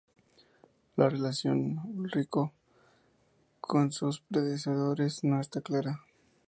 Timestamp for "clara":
5.61-6.01